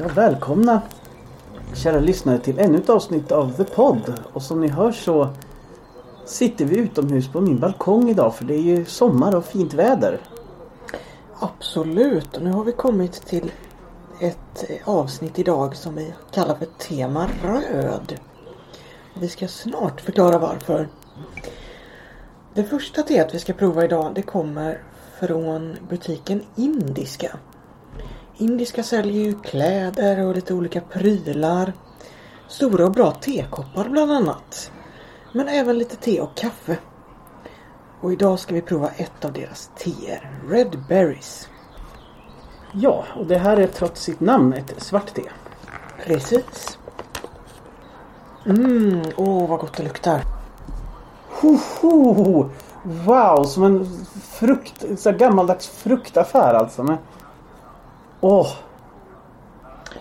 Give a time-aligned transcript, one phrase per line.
[0.00, 0.82] Ja, välkomna
[1.74, 4.14] kära lyssnare till ännu ett avsnitt av The Pod.
[4.32, 5.28] Och som ni hör så
[6.24, 10.20] sitter vi utomhus på min balkong idag för det är ju sommar och fint väder.
[11.38, 13.52] Absolut, och nu har vi kommit till
[14.20, 18.20] ett avsnitt idag som vi kallar för Tema Röd.
[19.14, 20.88] Vi ska snart förklara varför.
[22.54, 24.82] Det första teet vi ska prova idag det kommer
[25.20, 27.38] från butiken Indiska.
[28.40, 31.72] Indiska säljer ju kläder och lite olika prylar.
[32.48, 34.72] Stora och bra tekoppar bland annat.
[35.32, 36.78] Men även lite te och kaffe.
[38.00, 41.48] Och idag ska vi prova ett av deras teer, Red Berries.
[42.72, 45.22] Ja, och det här är trots sitt namn ett svart te.
[46.06, 46.78] Precis.
[48.46, 50.22] Mm, åh vad gott det luktar.
[51.28, 52.50] Ho, ho,
[52.82, 56.82] wow, som en frukt, här gammaldags fruktaffär alltså.
[56.82, 56.96] Men...
[58.20, 58.48] Åh!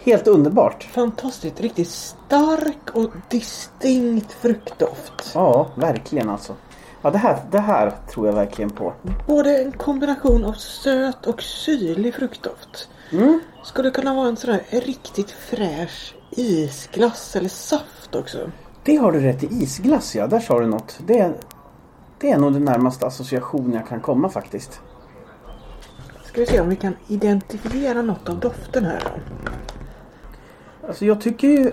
[0.03, 0.83] Helt underbart.
[0.83, 5.31] Fantastiskt, riktigt stark och distinkt fruktdoft.
[5.33, 6.55] Ja, verkligen alltså.
[7.01, 8.93] Ja, det här, det här tror jag verkligen på.
[9.27, 12.89] Både en kombination av söt och syrlig fruktdoft.
[13.11, 13.39] Mm.
[13.63, 18.51] Skulle kunna vara en sån här riktigt fräsch isglass eller saft också.
[18.83, 19.47] Det har du rätt i.
[19.63, 20.99] Isglass ja, där sa du något.
[21.07, 21.33] Det är,
[22.19, 24.81] det är nog den närmaste association jag kan komma faktiskt.
[26.29, 29.11] Ska vi se om vi kan identifiera något av doften här då.
[30.87, 31.71] Alltså jag tycker ju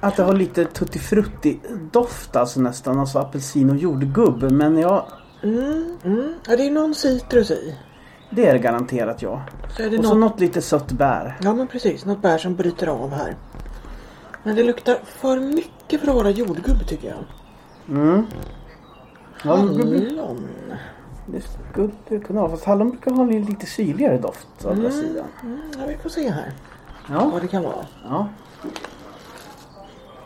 [0.00, 1.60] att det har lite tutti frutti
[1.92, 2.98] doft alltså nästan.
[3.00, 4.52] Alltså apelsin och jordgubb.
[4.52, 5.08] Men ja,
[5.42, 6.34] Mm, mm.
[6.48, 7.74] Ja, det är någon citrus i.
[8.30, 9.42] det är det garanterat ja.
[9.76, 10.30] Så är det Och så något...
[10.32, 11.36] något lite sött bär.
[11.42, 13.36] Ja men precis, något bär som bryter av här.
[14.42, 17.24] Men det luktar för mycket för att vara jordgubb tycker jag.
[17.96, 18.26] Mm.
[19.38, 20.48] Hallon.
[21.26, 21.40] Det
[21.72, 22.50] skulle kunna vara.
[22.50, 25.26] Fast hallon brukar ha en lite syrligare doft å andra sidan.
[25.42, 26.52] Mm, ja, vi får se här
[27.08, 27.30] Ja.
[27.32, 27.86] vad det kan vara.
[28.04, 28.28] ja.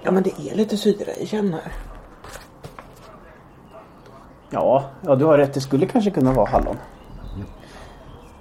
[0.03, 1.72] Ja men det är lite syra i känn här.
[4.50, 5.54] Ja, ja, du har rätt.
[5.54, 6.76] Det skulle kanske kunna vara hallon.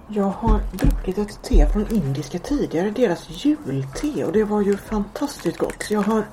[0.10, 5.58] Jag har druckit ett te från indiska tidigare, deras julte och det var ju fantastiskt
[5.58, 5.84] gott.
[5.84, 6.24] Så jag har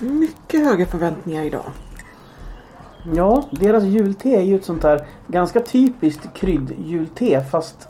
[0.00, 1.64] mycket höga förväntningar idag.
[3.14, 7.88] Ja, deras julte är ju ett sånt där ganska typiskt kryddjulte fast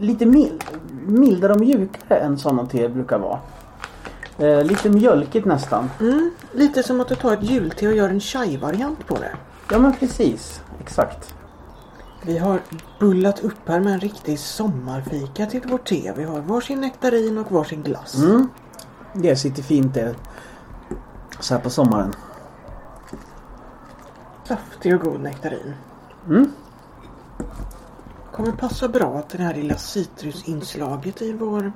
[0.00, 0.64] lite mild,
[1.06, 3.38] mildare och mjukare än sådana te brukar vara.
[4.38, 5.90] Eh, lite mjölkigt nästan.
[6.00, 9.36] Mm, lite som att du tar ett julte och gör en chai-variant på det.
[9.70, 11.34] Ja men precis, exakt.
[12.22, 12.60] Vi har
[13.00, 16.12] bullat upp här med en riktig sommarfika till vårt te.
[16.16, 18.14] Vi har varsin nektarin och varsin glass.
[18.14, 18.48] Mm.
[19.12, 20.14] Det sitter fint det.
[21.40, 22.14] Så här på sommaren.
[24.48, 25.74] Saftig och god nektarin.
[26.26, 26.52] Mm.
[28.32, 31.72] Kommer passa bra att det här lilla citrusinslaget i vår,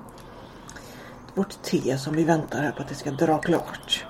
[1.34, 4.06] vårt te som vi väntar här på att det ska dra klart.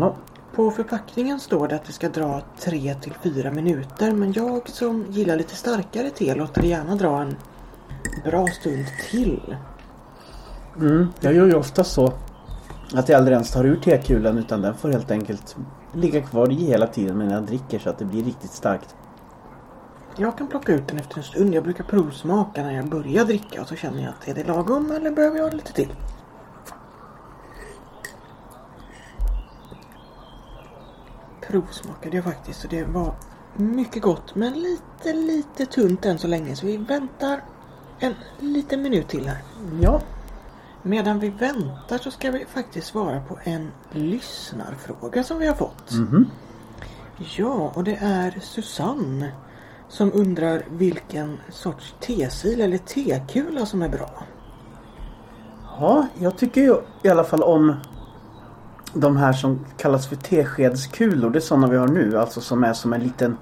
[0.00, 0.16] Ja.
[0.54, 5.06] På förpackningen står det att det ska dra 3 till 4 minuter men jag som
[5.08, 7.36] gillar lite starkare te låter det gärna dra en
[8.24, 9.56] bra stund till.
[10.76, 11.08] Mm.
[11.20, 12.12] Jag gör ju ofta så
[12.94, 15.56] att jag aldrig ens tar ur tekulan utan den får helt enkelt
[15.92, 18.94] ligga kvar i hela tiden medan jag dricker så att det blir riktigt starkt.
[20.16, 21.54] Jag kan plocka ut den efter en stund.
[21.54, 24.90] Jag brukar provsmaka när jag börjar dricka och så känner jag att är det lagom
[24.90, 25.94] eller behöver jag lite till?
[31.48, 33.14] Provsmakade jag faktiskt och det var
[33.56, 37.40] mycket gott men lite lite tunt än så länge så vi väntar
[37.98, 39.42] en liten minut till här.
[39.80, 40.00] Ja.
[40.82, 45.92] Medan vi väntar så ska vi faktiskt svara på en lyssnarfråga som vi har fått.
[45.92, 46.26] Mhm.
[47.36, 49.32] Ja, och det är Susanne
[49.88, 54.24] som undrar vilken sorts tesil eller tekula som är bra.
[55.80, 57.74] Ja, jag tycker ju i alla fall om
[58.94, 61.30] de här som kallas för teskedskulor.
[61.30, 62.18] Det är sådana vi har nu.
[62.18, 63.36] Alltså som är som en liten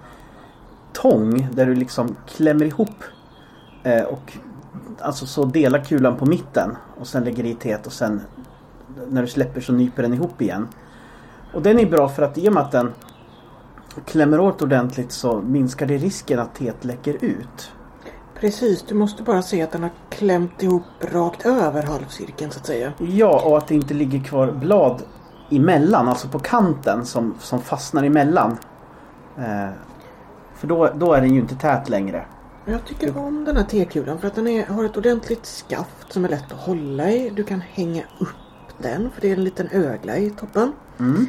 [0.92, 3.04] tång där du liksom klämmer ihop
[3.82, 4.32] eh, och
[4.98, 8.20] alltså så delar kulan på mitten och sen lägger i teet och sen
[9.08, 10.68] när du släpper så nyper den ihop igen.
[11.54, 12.92] Och den är bra för att i och med att den
[14.06, 17.72] klämmer åt ordentligt så minskar det risken att teet läcker ut.
[18.40, 22.66] Precis, du måste bara se att den har klämt ihop rakt över halvcirkeln så att
[22.66, 22.92] säga.
[22.98, 25.02] Ja, och att det inte ligger kvar blad
[25.50, 28.56] emellan, alltså på kanten som, som fastnar emellan.
[29.38, 29.68] Eh,
[30.54, 32.24] för då, då är den ju inte tät längre.
[32.70, 36.24] Jag tycker om den här tekulan för att den är, har ett ordentligt skaft som
[36.24, 37.30] är lätt att hålla i.
[37.30, 38.28] Du kan hänga upp
[38.78, 40.72] den för det är en liten ögla i toppen.
[40.98, 41.26] Mm.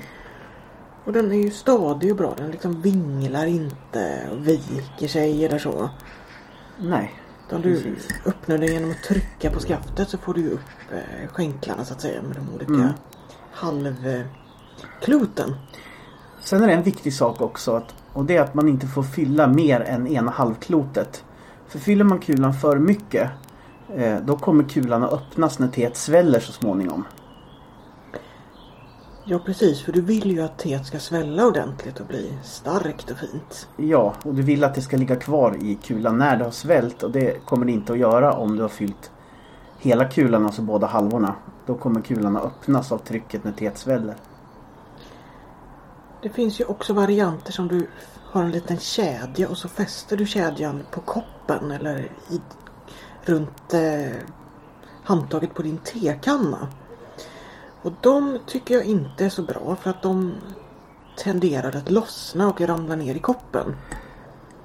[1.06, 2.34] Och den är ju stadig och bra.
[2.38, 5.90] Den liksom vinglar inte och viker sig eller så.
[6.80, 7.14] Nej.
[7.48, 8.08] Utan du Precis.
[8.26, 10.60] öppnar den genom att trycka på skaftet så får du upp
[10.92, 12.88] eh, skänklarna så att säga med de olika Mm.
[13.52, 15.56] halvkloten.
[16.40, 19.04] Sen är det en viktig sak också att, och det är att man inte får
[19.04, 21.24] fylla mer än ena halvklotet.
[21.72, 23.30] För fyller man kulan för mycket
[23.96, 27.06] eh, då kommer kulan att öppnas när teet sväller så småningom.
[29.26, 33.18] Ja precis, för du vill ju att teet ska svälla ordentligt och bli starkt och
[33.18, 33.68] fint.
[33.78, 37.04] Ja, och du vill att det ska ligga kvar i kulan när det har svällt
[37.04, 39.12] och det kommer det inte att göra om du har fyllt
[39.80, 41.36] hela kulan, alltså båda halvorna.
[41.66, 44.16] Då kommer kulan att öppnas av trycket när teet sväller.
[46.22, 47.88] Det finns ju också varianter som du
[48.32, 52.42] har en liten kedja och så fäster du kedjan på koppen eller i,
[53.26, 54.18] runt eh,
[55.04, 56.68] handtaget på din tekanna.
[57.82, 60.34] Och de tycker jag inte är så bra för att de
[61.18, 63.76] tenderar att lossna och ramla ner i koppen.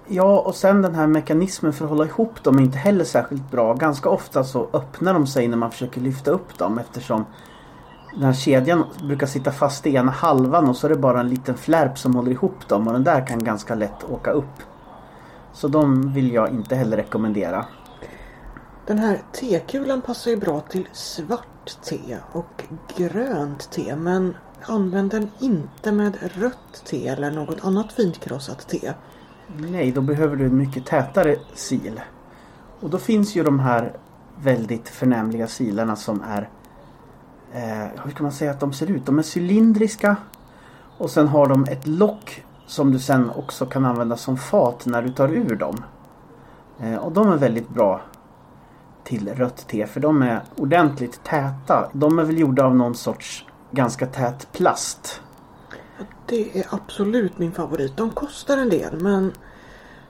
[0.08, 3.50] Ja, och sen den här mekanismen för att hålla ihop dem är inte heller särskilt
[3.50, 3.74] bra.
[3.74, 7.24] Ganska ofta så öppnar de sig när man försöker lyfta upp dem eftersom
[8.16, 11.28] den här kedjan brukar sitta fast i ena halvan och så är det bara en
[11.28, 14.62] liten flärp som håller ihop dem och den där kan ganska lätt åka upp.
[15.52, 17.64] Så de vill jag inte heller rekommendera.
[18.86, 22.64] Den här tekulan passar ju bra till svart te och
[22.96, 28.92] grönt te men använd den inte med rött te eller något annat fint krossat te.
[29.56, 31.36] Nej, då behöver du en mycket tätare
[31.66, 32.00] sil.
[32.80, 33.96] Och då finns ju de här
[34.42, 36.48] väldigt förnämliga silarna som är
[37.52, 39.06] eh, Hur ska man säga att de ser ut?
[39.06, 40.16] De är cylindriska
[40.98, 45.02] och sen har de ett lock som du sen också kan använda som fat när
[45.02, 45.84] du tar ur dem.
[46.80, 48.00] Eh, och de är väldigt bra
[49.04, 51.90] till rött te för de är ordentligt täta.
[51.92, 55.20] De är väl gjorda av någon sorts ganska tät plast.
[56.26, 57.96] Det är absolut min favorit.
[57.96, 59.32] De kostar en del men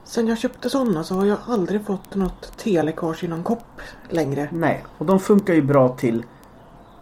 [0.03, 4.49] sen jag köpte sådana så har jag aldrig fått något teläckage i någon kopp längre.
[4.51, 6.25] Nej, och de funkar ju bra till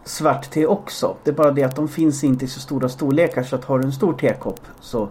[0.05, 1.15] svart te också.
[1.23, 3.79] Det är bara det att de finns inte i så stora storlekar så att har
[3.79, 5.09] du en stor tekopp så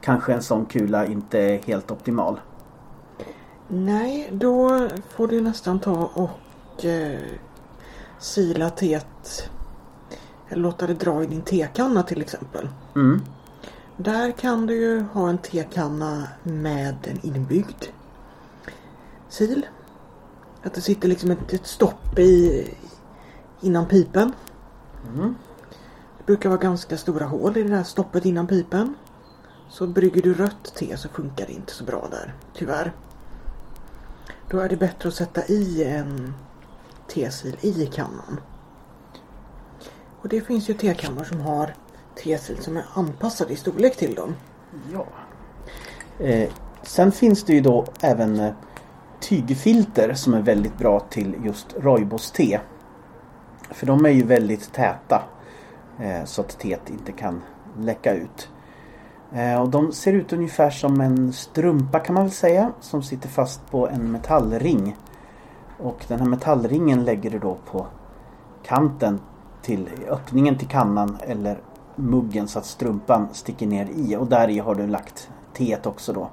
[0.00, 2.40] kanske en sån kula inte är helt optimal.
[3.68, 7.18] Nej, då får du nästan ta och eh,
[8.18, 9.50] sila teet.
[10.48, 12.68] Eller låta det dra i din tekanna till exempel.
[12.94, 13.22] Mm.
[13.96, 17.84] Där kan du ju ha en tekanna med en inbyggd
[19.36, 19.60] sil.
[20.62, 22.68] Att det sitter liksom ett, ett stopp i
[23.62, 24.32] innan pipen.
[25.14, 25.34] Mm.
[26.18, 28.94] Det brukar vara ganska stora hål i det där stoppet innan pipen.
[29.68, 32.92] Så brygger du rött te så funkar det inte så bra där, tyvärr.
[34.50, 36.34] Då är det bättre att sätta i en
[37.08, 38.40] tesil i kannan.
[40.20, 41.74] Och det finns ju tekannor som har
[42.14, 44.34] tesil som är anpassade i storlek till dem.
[44.92, 45.06] Ja.
[46.24, 46.50] Eh,
[46.82, 48.52] sen finns det ju då även eh,
[49.20, 52.60] tygfilter som är väldigt bra till just rooibos-te.
[53.72, 55.22] För de är ju väldigt täta
[55.98, 57.42] eh, så att teet inte kan
[57.78, 58.48] läcka ut.
[59.32, 63.28] Eh, och de ser ut ungefär som en strumpa kan man väl säga som sitter
[63.28, 64.96] fast på en metallring.
[65.78, 67.86] Och den här metallringen lägger du då på
[68.62, 69.20] kanten
[69.62, 71.58] till öppningen till kannan eller
[71.96, 76.12] muggen så att strumpan sticker ner i och där i har du lagt teet också
[76.12, 76.28] då.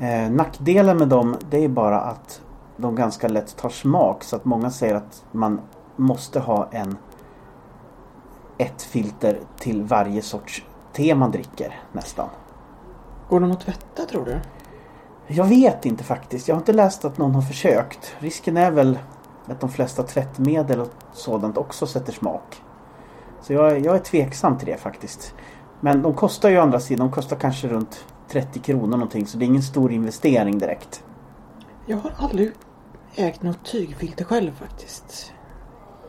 [0.00, 2.40] Eh, nackdelen med dem det är bara att
[2.76, 5.60] de ganska lätt tar smak så att många säger att man
[5.96, 6.96] måste ha en
[8.58, 12.28] ett filter till varje sorts te man dricker nästan.
[13.28, 14.40] Går de att tvätta tror du?
[15.26, 16.48] Jag vet inte faktiskt.
[16.48, 18.14] Jag har inte läst att någon har försökt.
[18.18, 18.98] Risken är väl
[19.46, 22.62] att de flesta tvättmedel och sådant också sätter smak.
[23.42, 25.34] Så jag, jag är tveksam till det faktiskt.
[25.80, 29.38] Men de kostar ju å andra sidan, de kostar kanske runt 30 kronor någonting så
[29.38, 31.04] det är ingen stor investering direkt.
[31.86, 32.52] Jag har aldrig
[33.14, 35.32] ägt något tygfilter själv faktiskt.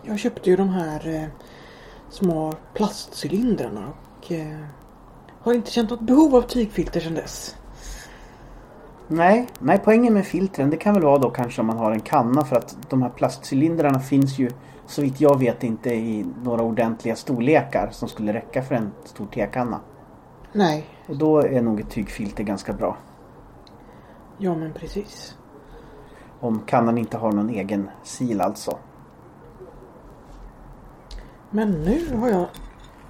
[0.08, 1.28] Jag köpte ju de här eh,
[2.10, 3.88] små plastcylindrarna
[4.18, 4.60] och eh,
[5.42, 7.56] har inte känt något behov av tygfilter sedan dess.
[9.08, 12.00] Nej, nej poängen med filtren det kan väl vara då kanske om man har en
[12.00, 14.50] kanna för att de här plastcylindrarna finns ju
[14.86, 19.26] så vitt jag vet inte i några ordentliga storlekar som skulle räcka för en stor
[19.26, 19.80] tekanna.
[20.54, 22.98] Nej, Och då är nog ett tygfilter ganska bra.
[24.38, 25.36] ja men precis.
[26.40, 28.78] Om kannan inte har någon egen sil alltså.
[31.50, 32.46] Men nu har jag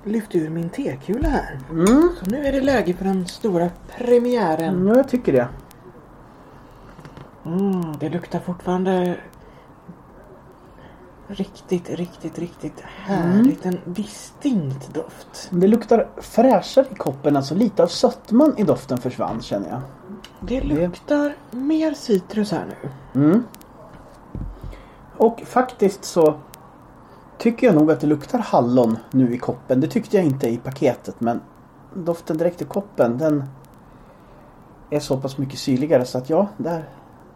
[0.03, 1.59] lyft ur min tekula här.
[1.69, 4.75] Mm, Så nu är det läge för den stora premiären.
[4.75, 5.47] mm jag tycker det.
[7.45, 9.17] Mm, det luktar fortfarande
[11.27, 13.65] riktigt, riktigt, riktigt härligt.
[13.65, 15.47] En distinkt doft.
[15.49, 19.81] Det luktar fräschare i koppen, alltså lite av sötman i doften försvann känner jag.
[20.39, 22.89] Det luktar mer citrus här nu.
[23.21, 23.43] Mm.
[25.17, 26.35] Och faktiskt så
[27.37, 29.81] tycker jag nog att det luktar hallon nu i koppen.
[29.81, 31.41] Det tyckte jag inte i paketet men
[31.93, 33.43] doften direkt i koppen den
[34.89, 36.89] är så pass mycket syrligare så att ja, där,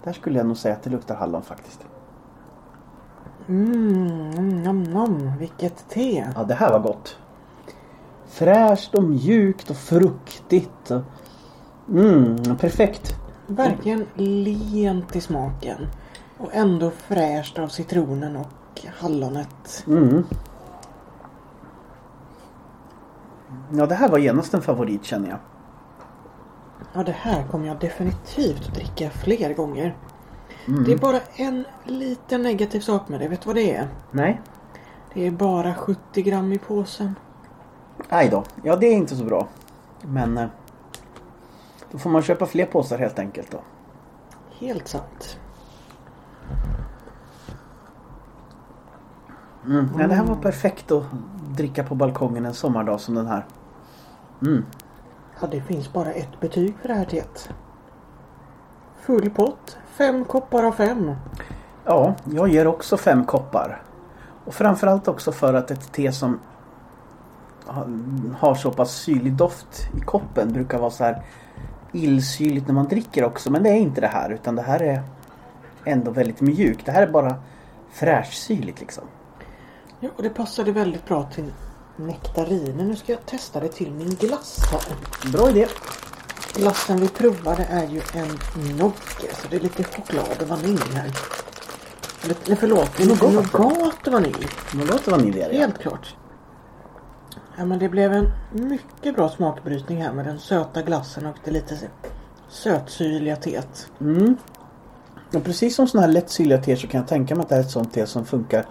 [0.04, 1.86] där skulle jag nog säga att det luktar hallon faktiskt.
[3.48, 6.28] Mm, nam, nam, vilket te.
[6.36, 7.18] Ja, det här var gott.
[8.28, 10.92] Fräscht och mjukt och fruktigt.
[11.90, 13.16] Mm, perfekt.
[13.48, 15.88] Verkligen lent i smaken.
[16.38, 18.48] Och ändå fräscht av citronen och
[18.98, 19.84] hallonet.
[19.88, 20.24] Mm.
[23.74, 25.38] Ja, det här var genast en favorit känner jag.
[26.94, 29.96] Ja, det här kommer jag definitivt att dricka fler gånger.
[30.86, 33.28] Det är bara en liten negativ sak med det.
[33.28, 33.88] Vet du vad det är?
[34.12, 34.42] Nej.
[35.14, 37.16] Det är bara 70 gram i påsen.
[38.10, 38.44] Aj då.
[38.64, 39.48] Ja, det är inte så bra.
[40.02, 40.48] Men eh,
[41.92, 43.62] då får man köpa fler påsar helt enkelt då.
[44.60, 45.38] Helt sant.
[49.66, 49.90] Mm.
[50.00, 51.04] Ja, det här var perfekt att
[51.50, 53.46] dricka på balkongen en sommardag som den här.
[54.42, 54.66] Mm.
[55.42, 57.50] Ja, det finns bara ett betyg för det här teet.
[59.02, 59.78] Full pott.
[59.88, 61.12] Fem koppar av fem.
[61.86, 63.82] Ja, jag ger också fem koppar.
[64.46, 66.40] Och framförallt också för att ett te som
[68.40, 71.24] har- så pass syrlig doft i koppen brukar vara så här
[71.92, 73.52] illsyrligt när man dricker också.
[73.52, 75.04] Men det är inte det här utan det här är
[75.86, 76.86] ändå väldigt mjukt.
[76.86, 77.36] Det här är bara
[77.92, 79.04] fräschsyrligt liksom.
[80.04, 81.54] Ja, och det passade väldigt bra till
[81.96, 82.88] nektarinen.
[82.88, 85.32] Nu ska jag testa det till min glass här.
[85.32, 85.68] Bra idé.
[86.54, 88.28] Glassen vi provade är ju en
[88.78, 89.36] Nogge.
[89.42, 91.12] Så det är lite choklad och vanilj här.
[92.24, 93.54] Eller förlåt, det är Nougat.
[93.54, 94.48] nougat och vanilj.
[95.06, 95.58] Vanilj är det.
[95.58, 96.16] Helt klart.
[97.58, 101.52] Ja men det blev en mycket bra smakbrytning här med den söta glassen och det
[101.52, 101.78] lite
[102.50, 103.88] sötsyrliga teet.
[104.02, 104.38] Mm.
[105.34, 107.62] Och precis som sådana här lättsyrliga te så kan jag tänka mig att det här
[107.62, 108.66] är ett sånt te som funkar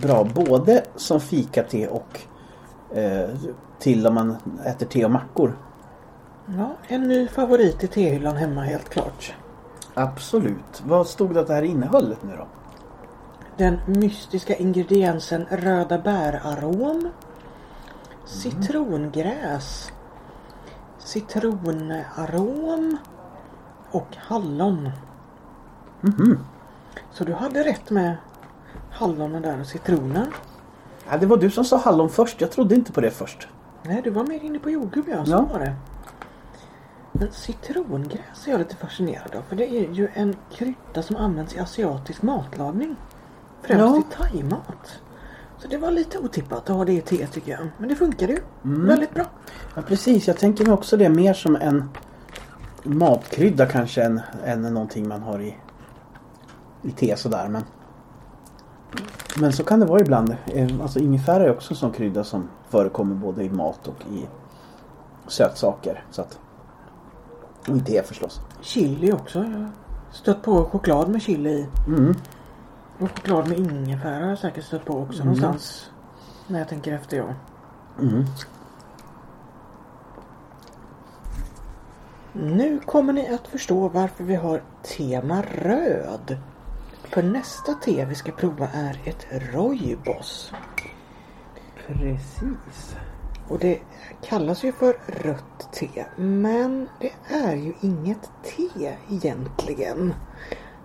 [0.00, 2.20] bra både som fikate och
[2.96, 3.28] eh,
[3.78, 5.58] till om man äter te och mackor.
[6.46, 9.34] Ja, en ny favorit i tehyllan hemma helt klart.
[9.94, 10.82] Absolut.
[10.84, 12.46] Vad stod det att det här innehöll nu då?
[13.56, 17.08] Den mystiska ingrediensen röda bärarom.
[18.24, 19.92] Citrongräs.
[20.98, 22.96] Citronarom.
[23.90, 24.90] Och hallon.
[27.12, 28.16] Så du hade rätt med
[28.96, 30.26] hallonen där och citronen.
[31.10, 32.40] Ja, det var du som sa hallon först.
[32.40, 33.48] Jag trodde inte på det först.
[33.82, 35.46] Nej, du var mer inne på jordgubb ja, så Ja.
[35.52, 35.74] var det.
[37.12, 39.42] Men citrongräs är jag lite fascinerad av.
[39.48, 42.96] För det är ju en krydda som används i asiatisk matlagning.
[43.62, 43.98] Främst Ja.
[43.98, 45.00] i thaimat.
[45.58, 47.60] Så det var lite otippat att ha det i te tycker jag.
[47.78, 48.38] Men det funkade ju.
[48.64, 48.86] Mm.
[48.86, 49.24] Väldigt bra.
[49.74, 50.26] Ja, precis.
[50.28, 51.90] Jag tänker mig också det mer som en
[52.82, 55.56] matkrydda kanske än, än någonting man har i,
[56.82, 57.48] i te sådär.
[57.48, 57.62] Men,
[59.40, 60.36] men så kan det vara ibland.
[60.46, 64.26] Eh, Alltså ingefära är också en sån krydda som förekommer både i mat och i
[65.26, 66.04] sötsaker.
[66.10, 66.38] Så att,
[67.68, 68.40] och i te förstås.
[68.60, 69.38] Chili också.
[69.38, 69.70] Jag har
[70.12, 71.66] stött på choklad med chili i.
[71.86, 72.14] Mm.
[72.98, 75.90] Och choklad med ingefära har jag säkert stött på också någonstans.
[76.46, 77.24] När jag tänker efter ja.
[78.00, 78.24] Mm.
[82.32, 86.38] Nu kommer ni att förstå varför vi har tema röd.
[87.10, 90.52] För nästa te vi ska prova är ett rooibos.
[91.86, 92.96] Precis.
[93.48, 93.80] Och det
[94.22, 96.06] kallas ju för rött te.
[96.16, 100.14] Men det är ju inget te egentligen.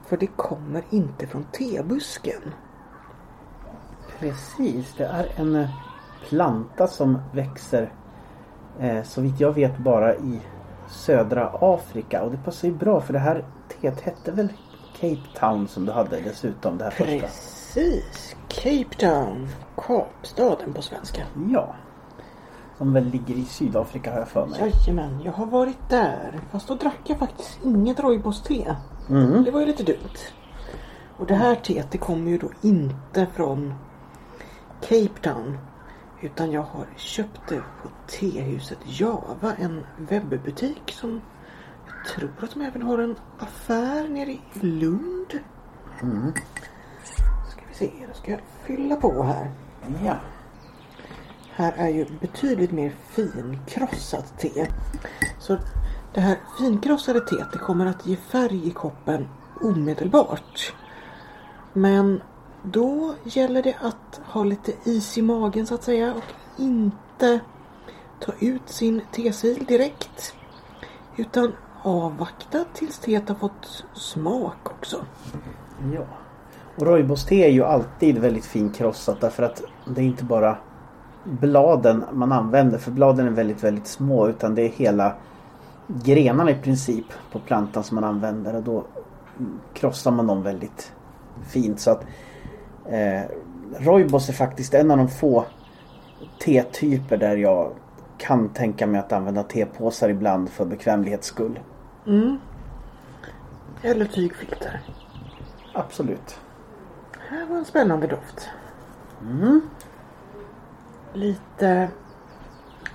[0.05, 2.53] För det kommer inte från tebusken.
[4.19, 5.67] Precis, det är en
[6.29, 7.93] planta som växer
[8.79, 10.41] eh, så vitt jag vet bara i
[10.89, 14.49] södra Afrika och det passar ju bra för det här teet hette väl
[15.01, 17.27] Cape Town som du hade dessutom det här första.
[17.27, 18.35] Precis.
[18.47, 19.49] Cape Town.
[19.75, 21.25] Kapstaden på svenska.
[21.49, 21.75] Ja.
[22.77, 24.59] Som väl ligger i Sydafrika har jag för mig.
[24.59, 26.39] Jajamän, jag har varit där.
[26.51, 28.75] Fast då drack jag faktiskt inget rooibos-te.
[29.09, 29.43] Mm.
[29.43, 30.17] Det var ju lite dumt.
[31.17, 33.73] Och det här teet det kommer ju då inte från
[34.81, 35.57] Cape Town.
[36.21, 39.53] Utan jag har köpt det på tehuset Java.
[39.59, 41.21] En webbutik som
[42.07, 45.39] tror att de även har en affär nere i Lund.
[47.49, 49.51] Ska vi se, då ska jag fylla på här.
[50.05, 50.15] Ja.
[51.51, 54.67] Här är ju betydligt mer finkrossat te.
[55.39, 55.57] Så
[56.13, 59.27] det här finkrossade teet det kommer att ge färg i koppen
[59.61, 60.73] omedelbart.
[61.73, 62.21] Men
[62.63, 66.23] då gäller det att ha lite is i magen så att säga och
[66.57, 67.39] inte
[68.19, 70.35] ta ut sin tesil direkt.
[71.17, 71.53] Utan
[71.83, 74.97] avvakta tills teet har fått smak också.
[75.93, 76.01] Ja.
[76.75, 79.61] Och rooibos-te är ju alltid väldigt fint krossat därför att
[79.95, 80.57] det är inte bara
[81.23, 85.15] bladen man använder för bladen är väldigt väldigt små utan det är hela
[85.87, 88.85] grenarna i princip på plantan som man använder och då
[89.73, 90.93] krossar man dem väldigt
[91.49, 92.05] fint så att
[92.85, 93.21] eh,
[93.77, 95.45] Roibos är faktiskt en av de få
[96.45, 97.71] tetyper där jag
[98.17, 101.59] kan tänka mig att använda tepåsar ibland för bekvämlighets skull.
[102.07, 102.39] Mm.
[103.81, 104.81] Eller tygfilter.
[105.73, 106.39] Absolut.
[107.29, 108.49] Här var en spännande doft.
[109.21, 109.61] Mm.
[111.13, 111.89] Lite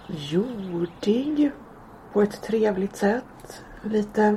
[0.07, 1.51] jordig
[2.13, 3.63] på ett trevligt sätt.
[3.83, 4.37] Lite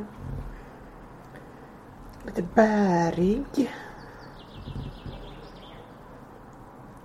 [2.26, 3.76] lite bärig.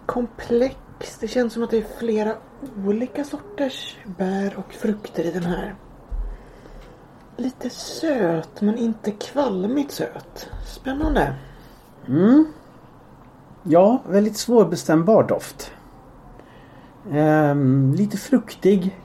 [0.06, 0.76] Komplex.
[1.21, 2.37] Det känns som att det är flera
[2.87, 5.75] olika sorters bär och frukter i den här.
[7.37, 10.50] Lite söt men inte kvalmigt söt.
[10.67, 11.35] Spännande.
[12.09, 12.47] Mm.
[13.62, 15.73] Ja, väldigt svårbestämbar doft.
[17.12, 19.00] Ehm, lite fruktig.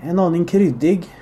[0.00, 1.16] En aning kryddig.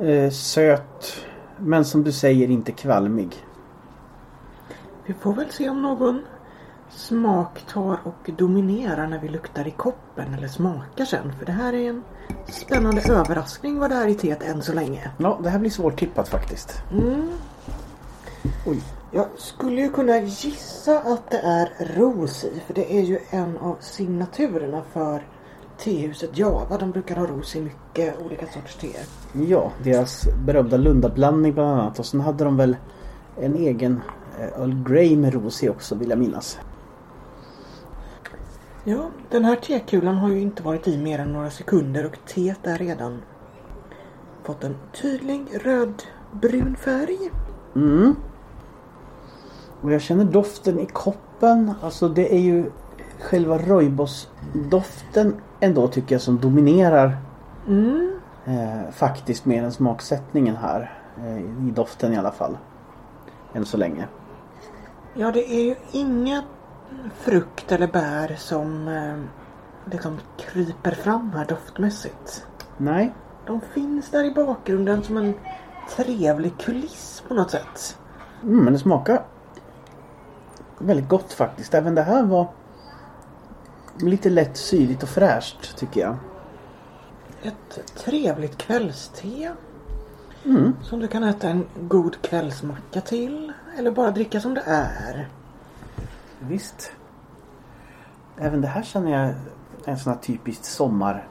[0.00, 1.24] Ehm, söt.
[1.58, 3.44] Men som du säger inte kvalmig.
[5.06, 6.22] Vi får väl se om någon
[6.88, 11.32] smak tar och dominerar när vi luktar i koppen eller smakar sen.
[11.38, 12.02] För det här är en
[12.46, 15.10] spännande överraskning vad det är i teet än så länge.
[15.18, 16.82] Ja, det här blir svårtippat faktiskt.
[16.92, 17.28] Mm.
[18.66, 18.82] Oj.
[19.12, 22.62] Jag skulle ju kunna gissa att det är ros i.
[22.66, 25.22] För det är ju en av signaturerna för
[25.78, 26.78] tehuset Java.
[26.78, 29.04] De brukar ha ros i mycket olika sorters teer.
[29.48, 31.98] Ja, deras berömda Lundablandning bland annat.
[31.98, 32.76] Och sen hade de väl
[33.40, 34.00] en egen
[34.40, 36.58] eh, Earl Grey med ros i också vill jag minnas.
[38.84, 42.66] Ja, den här tekulan har ju inte varit i mer än några sekunder och teet
[42.66, 43.22] är redan
[44.42, 47.18] fått en tydlig rödbrun färg.
[47.76, 48.14] Mm.
[49.82, 51.72] Och jag känner doften i koppen.
[51.82, 52.70] Alltså det är ju
[53.20, 57.16] själva rooibos-doften ändå tycker jag som dominerar
[57.66, 58.18] Mm.
[58.44, 60.98] eh, faktiskt mer än smaksättningen här.
[61.18, 62.58] Eh, I doften i alla fall.
[63.54, 64.08] Än så länge.
[65.14, 66.42] Ja, det är ju inga
[67.14, 69.16] frukt eller bär som eh,
[69.92, 72.46] liksom kryper fram här doftmässigt.
[72.76, 73.14] Nej.
[73.46, 75.34] De finns där i bakgrunden som en
[75.96, 77.98] trevlig kuliss på något sätt.
[78.42, 79.22] Mm, men det smakar
[80.78, 81.74] väldigt gott faktiskt.
[81.74, 82.48] Även det här var
[84.00, 86.16] lite lätt syrligt och fräscht tycker jag.
[87.42, 89.54] Ett trevligt kvällste.
[90.44, 90.76] Mm.
[90.82, 93.52] Som du kan äta en god kvällsmacka till.
[93.78, 95.28] Eller bara dricka som det är.
[96.40, 96.92] Visst.
[98.36, 99.34] Även det här känner jag är
[99.84, 101.24] en sån här typiskt sommarte.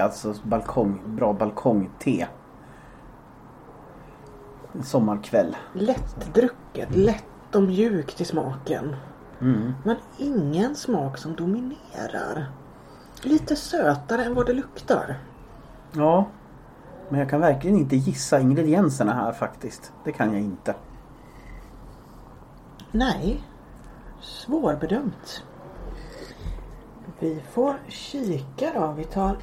[0.00, 2.28] Alltså balkong, bra balkongte.
[4.72, 5.56] En sommarkväll.
[5.72, 8.96] Lättdrucket, lätt och mjukt i smaken.
[9.40, 9.72] Mm.
[9.84, 12.50] Men ingen smak som dominerar.
[13.22, 15.18] Lite sötare än vad det luktar.
[15.92, 16.26] Ja.
[17.08, 19.92] Men jag kan verkligen inte gissa ingredienserna här faktiskt.
[20.04, 20.74] Det kan jag inte.
[22.90, 23.42] Nej.
[24.22, 25.44] Svårbedömt.
[27.18, 28.92] Vi får kika då.
[28.96, 29.36] Vi tar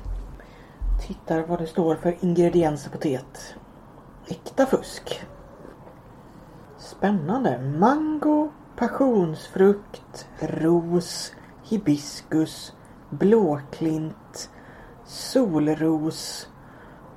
[1.08, 3.56] tittar vad det står för ingredienser på teet.
[4.28, 5.22] Äkta fusk.
[6.78, 7.62] Spännande.
[7.80, 12.74] Mango, passionsfrukt, ros, hibiskus,
[13.10, 14.50] blåklint,
[15.06, 16.48] solros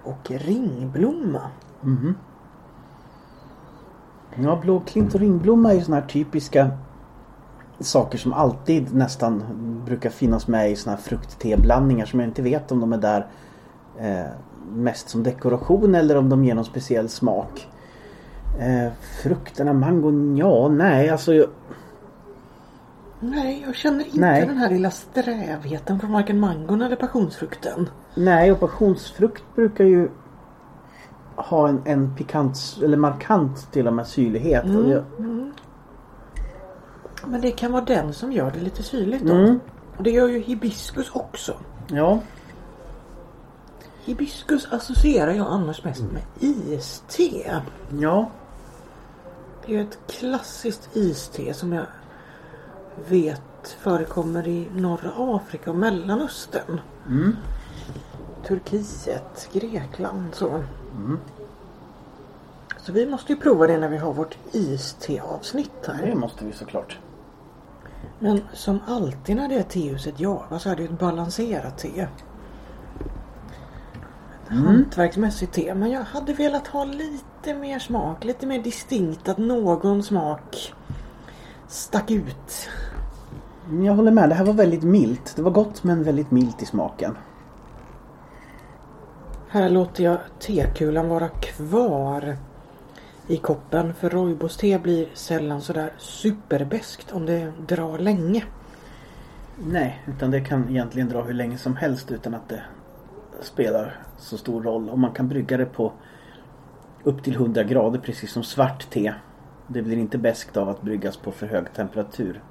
[0.05, 1.51] och ringblomma.
[1.83, 2.15] Mm.
[4.35, 6.71] Ja, blåklint och ringblomma är ju såna här typiska
[7.83, 9.45] saker som alltid nästan
[9.87, 13.27] brukar finnas med i såna här fruktteblandningar som jag inte vet om de är där
[13.99, 14.31] eh,
[14.75, 17.69] mest som dekoration eller om de ger någon speciell smak.
[18.61, 18.93] Eh,
[19.23, 21.49] frukterna, mangon, ja, nej, alltså jag,
[23.21, 24.47] Nej, jag känner inte Nej.
[24.47, 27.89] den här lilla strävheten från varken mangon eller passionsfrukten.
[28.15, 30.09] Nej, och passionsfrukt brukar ju
[31.37, 34.65] ha en, en pikant eller markant till och med syrlighet.
[34.65, 35.05] Och jag,
[37.33, 39.35] Men det kan vara den som gör det lite syrligt då.
[39.35, 39.61] Mm.
[39.97, 41.55] Och det gör ju hibiskus också.
[41.89, 42.21] ja,
[44.05, 47.63] Hibiskus associerar jag annars mest med iste.
[48.01, 48.31] ja,
[49.67, 51.87] Det är ju ett klassiskt iste som jag
[53.09, 56.81] vet förekommer i norra Afrika och Mellanöstern.
[57.07, 57.37] Mm.
[58.47, 60.65] Turkiet, Grekland så.
[62.79, 66.07] Så vi måste ju prova det när vi har vårt iste-avsnitt här.
[66.07, 66.99] det måste vi såklart.
[68.23, 72.07] Men som alltid när det är tehuset Java så är det ju ett balanserat te.
[74.49, 80.03] hantverksmässigt te men jag hade velat ha lite mer smak, lite mer distinkt, att någon
[80.03, 80.75] smak
[81.69, 82.69] stack ut.
[83.83, 85.33] Jag håller med, det här var väldigt milt.
[85.37, 87.17] Det var gott men väldigt milt i smaken.
[89.49, 92.37] Här låter jag tekulan vara kvar
[93.27, 98.45] i koppen för rooibos te blir sällan sådär superbeskt om det drar länge.
[99.59, 102.63] Nej, utan det kan egentligen dra hur länge som helst utan att det
[103.41, 104.89] spelar så stor roll.
[104.89, 105.93] Och man kan brygga det på
[107.05, 109.15] upp till 100 grader precis som svart te.
[109.67, 112.43] Det blir inte bäst av att bryggas på för hög temperatur.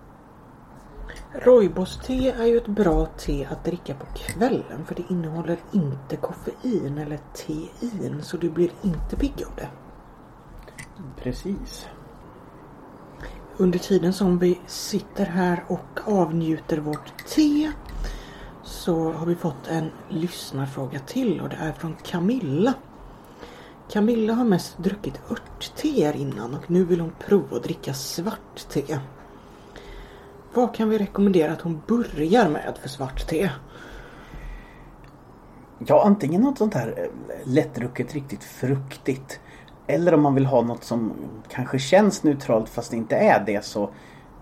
[1.34, 6.98] Rooibos-te är ju ett bra te att dricka på kvällen för det innehåller inte koffein
[6.98, 9.68] eller tein så du blir inte pigg av det.
[11.18, 11.88] Precis.
[13.58, 17.72] Under tiden som vi sitter här och avnjuter vårt te
[18.64, 22.74] så har vi fått en lyssnarfråga till och det är från Camilla.
[23.90, 29.00] Camilla har mest druckit örtteer innan och nu vill hon prova att dricka svart te.
[30.54, 33.50] Vad kan vi rekommendera att hon börjar med för svart te?
[35.88, 39.40] Ja, antingen något sånt här eh, lättdrucket, riktigt fruktigt.
[39.92, 41.14] Eller om man vill ha något som
[41.50, 43.90] kanske känns neutralt fast inte är det så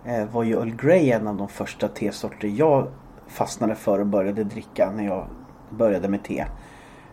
[0.05, 2.88] eh, var ju Earl Grey en av de första tesorter jag
[3.27, 5.27] fastnade för och började dricka när jag
[5.69, 6.45] började med te.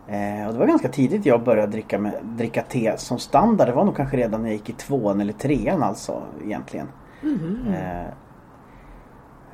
[0.09, 3.69] Eh, och det var ganska tidigt jag började dricka, med, dricka te som standard.
[3.69, 6.89] Det var nog kanske redan när jag gick i tvåan eller trean alltså egentligen.
[7.23, 7.75] Mm.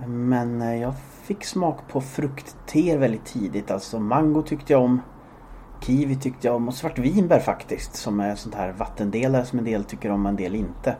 [0.07, 3.71] Men jag fick smak på fruktteer väldigt tidigt.
[3.71, 5.01] Alltså mango tyckte jag om.
[5.83, 7.97] Kiwi tyckte jag om och svartvinbär faktiskt.
[7.97, 10.97] Som är sånt här vattendelare som en del tycker om och en del inte.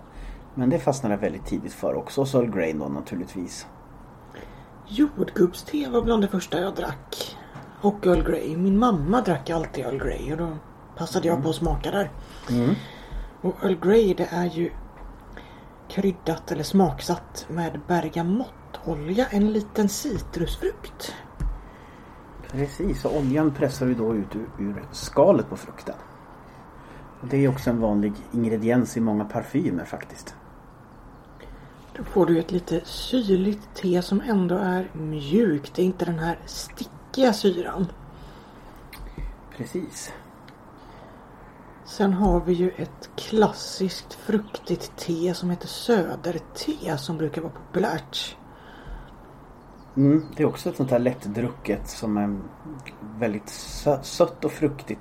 [0.55, 2.21] Men det fastnade jag väldigt tidigt för också.
[2.21, 3.66] Och så Earl Grey då naturligtvis.
[4.88, 7.37] Jordgubbste var bland det första jag drack.
[7.81, 8.57] Och Earl Grey.
[8.57, 10.57] Min mamma drack alltid Earl Grey och då
[10.97, 12.11] passade jag på att smaka där.
[12.51, 12.75] Mm.
[13.40, 14.71] Och Earl Grey det är ju
[15.88, 21.14] kryddat eller smaksatt med bergamottolja, en liten citrusfrukt.
[22.53, 25.95] Precis, och oljan pressar du då ut ur, ur skalet på frukten.
[27.21, 30.35] Och det är också en vanlig ingrediens i många parfymer faktiskt.
[31.97, 35.75] Då får du ett lite syrligt te som ändå är mjukt.
[35.75, 37.87] Det är inte den här stickiga syran.
[39.57, 40.12] Precis.
[41.85, 48.37] Sen har vi ju ett klassiskt fruktigt te som heter söderte som brukar vara populärt.
[49.97, 52.39] Mm, det är också ett sånt här lättdrucket som är
[53.19, 55.01] väldigt sö- sött och fruktigt.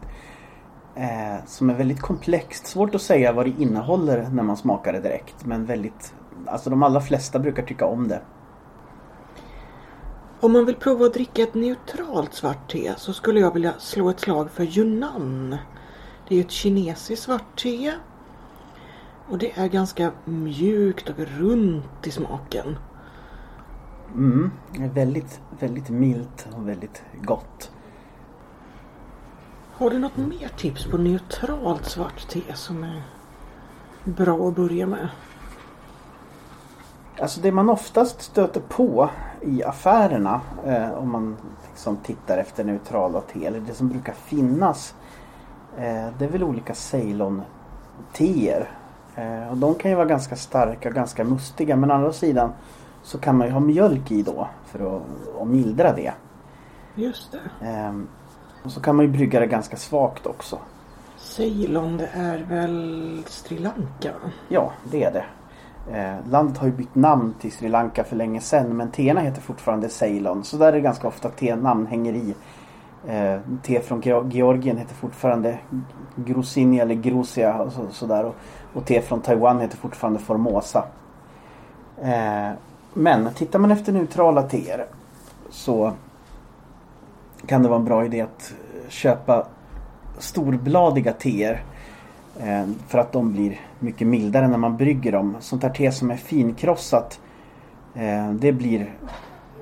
[0.96, 2.68] Eh, som är väldigt komplext.
[2.68, 5.46] Svårt att säga vad det innehåller när man smakar det direkt.
[5.46, 6.14] Men väldigt,
[6.46, 8.22] alltså de allra flesta brukar tycka om det.
[10.40, 14.10] Om man vill prova att dricka ett neutralt svart te så skulle jag vilja slå
[14.10, 15.58] ett slag för Yunnan.
[16.28, 17.94] Det är ett kinesiskt svart te.
[19.30, 22.76] Och det är ganska mjukt och runt i smaken.
[24.16, 24.52] Mm,
[24.94, 27.72] väldigt, väldigt milt och väldigt gott.
[29.74, 33.04] Har du något mer tips på neutralt svart te som är
[34.04, 35.10] bra att börja med?
[37.20, 39.10] Alltså det man oftast stöter på
[39.42, 41.38] i affärerna eh, om man
[41.70, 44.96] liksom tittar efter neutrala te eller det som brukar finnas
[45.78, 48.70] eh, det är väl olika Ceylon-teer.
[49.16, 52.52] Eh, och de kan ju vara ganska starka och ganska mustiga men å andra sidan
[53.04, 55.02] så kan man ju ha mjölk i då för att,
[55.42, 56.14] att mildra det.
[56.96, 57.68] Just det.
[57.68, 57.94] Eh,
[58.64, 60.60] och så kan man ju brygga det ganska svagt också.
[61.18, 64.12] Ceylon det är väl Sri Lanka?
[64.50, 65.26] Ja, det är det.
[65.98, 69.42] Eh, landet har ju bytt namn till Sri Lanka för länge sedan men teerna heter
[69.42, 70.44] fortfarande Ceylon.
[70.44, 72.36] Så där är det ganska ofta te-namn hänger i.
[73.08, 75.58] Eh, te från Ge- Georgien heter fortfarande
[76.16, 78.26] Grosini eller Grosia och så, sådär.
[78.26, 78.36] Och,
[78.74, 80.84] och te från Taiwan heter fortfarande Formosa.
[82.02, 82.50] Eh,
[82.94, 84.86] men tittar man efter neutrala teer
[85.50, 85.94] så
[87.46, 89.48] kan det vara en bra idé att eh, köpa
[90.18, 91.64] storbladiga teer.
[92.40, 95.38] Eh, för att de blir mycket mildare när man brygger dem.
[95.40, 97.20] Sånt här te som är finkrossat
[97.96, 98.94] eh, det blir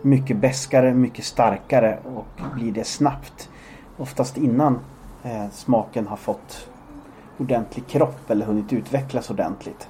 [0.01, 3.49] mycket beskare, mycket starkare och blir det snabbt.
[3.97, 4.79] Oftast innan
[5.51, 6.69] smaken har fått
[7.37, 9.87] ordentlig kropp eller hunnit utvecklas ordentligt.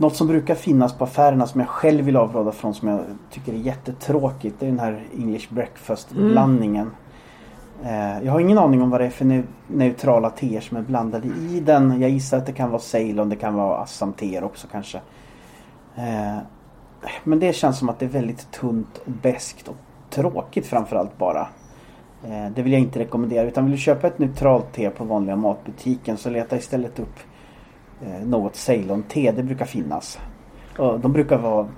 [0.00, 3.52] Något som brukar finnas på affärerna som jag själv vill avråda från som jag tycker
[3.52, 6.90] är jättetråkigt det är den här English breakfast blandningen.
[7.84, 11.28] Eh, jag har ingen aning om vad det är för neutrala teer som är blandade
[11.28, 12.00] i den.
[12.00, 15.00] Jag gissar att det kan vara Ceylon, det kan vara Assam-teer också kanske.
[15.96, 16.38] Eh,
[17.24, 19.76] men det känns som att det är väldigt tunt och beskt och
[20.10, 21.48] tråkigt framförallt bara.
[22.24, 23.46] Eh, det vill jag inte rekommendera.
[23.48, 27.18] Utan vill du köpa ett neutralt te på vanliga matbutiken så leta istället upp
[28.24, 29.32] något Ceylon-te.
[29.32, 30.18] Det brukar finnas.
[30.78, 31.68] Och de brukar vara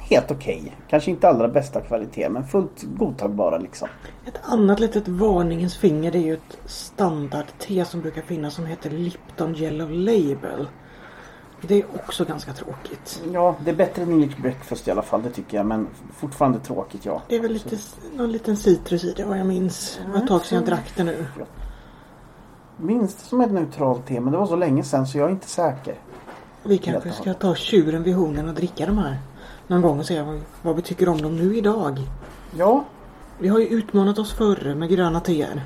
[0.00, 0.58] helt okej.
[0.60, 0.72] Okay.
[0.88, 3.88] Kanske inte allra bästa kvalitet men fullt godtagbara liksom.
[4.26, 9.56] Ett annat litet varningens finger är ju ett standard-te som brukar finnas som heter Lipton
[9.56, 10.68] Yellow Label.
[11.60, 13.22] Det är också ganska tråkigt.
[13.32, 15.66] Ja, det är bättre än English breakfast i alla fall, det tycker jag.
[15.66, 17.22] Men fortfarande tråkigt, ja.
[17.28, 17.76] Det är väl lite,
[18.14, 20.00] någon liten citrus i det vad jag minns.
[20.06, 21.26] Det var ett tag sedan jag drack det nu.
[22.76, 25.32] Minns det som ett neutralt te, men det var så länge sedan så jag är
[25.32, 25.94] inte säker.
[26.62, 29.18] Vi kanske ska ta tjuren vid hornen och dricka de här
[29.66, 32.00] någon gång och se vad, vad vi tycker om dem nu idag.
[32.56, 32.84] Ja.
[33.38, 35.62] Vi har ju utmanat oss förr med gröna teer.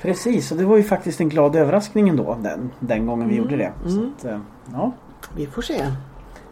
[0.00, 3.44] Precis, och det var ju faktiskt en glad överraskning ändå den, den gången vi mm.
[3.44, 3.72] gjorde det.
[3.86, 4.12] Mm.
[4.16, 4.40] Att, eh,
[4.72, 4.92] ja.
[5.36, 5.86] Vi får se.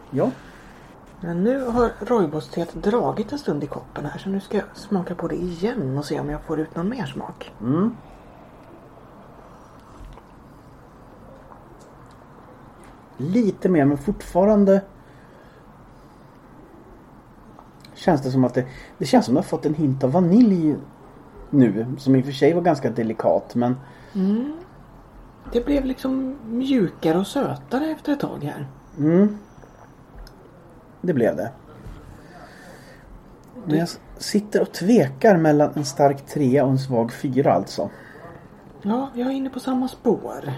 [0.09, 0.31] Ja.
[1.21, 5.15] Men nu har rooibos-teet dragit en stund i koppen här så nu ska jag smaka
[5.15, 7.51] på det igen och se om jag får ut någon mer smak.
[7.61, 7.95] Mm.
[13.21, 14.81] Lite mer men fortfarande
[17.93, 18.65] känns det som att det,
[18.97, 20.75] det känns som att det har fått en hint av vanilj
[21.49, 21.85] nu.
[21.97, 23.75] Som i och för sig var ganska delikat men
[24.15, 24.53] mm.
[25.53, 28.67] Det blev liksom mjukare och sötare efter ett tag här.
[28.97, 29.37] Mm.
[31.01, 31.51] Det blev det.
[33.65, 37.89] Men jag sitter och tvekar mellan en stark trea och en svag fyra alltså.
[38.81, 40.53] Ja, jag är inne på samma spår.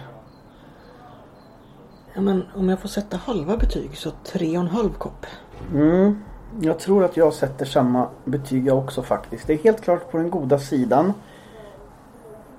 [2.13, 5.25] Ja, men om jag får sätta halva betyg så tre och en halv kopp.
[5.73, 6.23] Mm.
[6.61, 9.47] Jag tror att jag sätter samma betyg jag också faktiskt.
[9.47, 11.13] Det är helt klart på den goda sidan.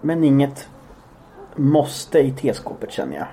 [0.01, 0.69] Men inget
[1.57, 3.27] måste i teskåpet känner jag.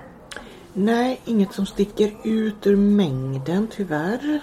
[0.72, 4.40] Nej, inget som sticker ut ur mängden tyvärr.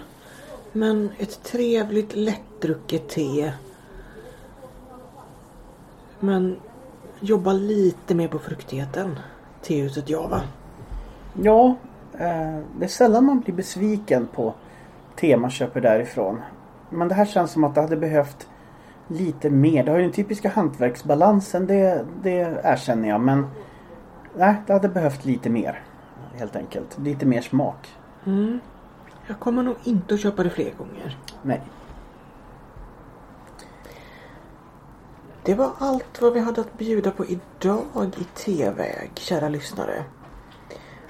[0.71, 3.53] Men ett trevligt lättdrucket te.
[6.19, 6.59] Men
[7.19, 9.19] jobba lite mer på fruktigheten.
[9.61, 10.41] Tehuset Java.
[11.41, 11.75] Ja,
[12.13, 14.53] eh, det är sällan man blir besviken på
[15.15, 16.41] te man köper därifrån.
[16.89, 18.47] Men det här känns som att det hade behövt
[19.07, 19.83] lite mer.
[19.83, 23.21] Det har ju den typiska hantverksbalansen, det, det erkänner jag.
[23.21, 23.47] Men
[24.35, 25.83] nej, det hade behövt lite mer.
[26.35, 26.97] Helt enkelt.
[26.99, 27.87] Lite mer smak.
[28.25, 28.59] Mm.
[29.27, 31.17] Jag kommer nog inte att köpa det fler gånger.
[31.41, 31.61] Nej.
[35.43, 40.03] Det var allt vad vi hade att bjuda på idag i T-väg, kära lyssnare.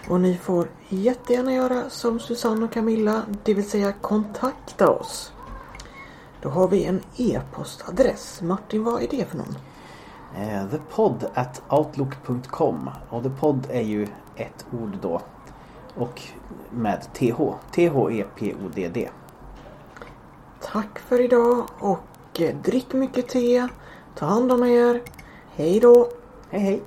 [0.09, 5.31] Och ni får jättegärna göra som Susanne och Camilla, det vill säga kontakta oss.
[6.41, 8.41] Då har vi en e-postadress.
[8.41, 9.57] Martin, vad är det för någon?
[10.35, 15.21] Eh, thepod at outlook.com och thepod är ju ett ord då.
[15.95, 16.21] Och
[16.69, 17.41] med th.
[17.71, 19.09] T-H-E-P-O-D-D.
[20.61, 23.67] Tack för idag och eh, drick mycket te.
[24.15, 25.01] Ta hand om er.
[25.55, 26.09] Hej då.
[26.49, 26.81] Hej hej.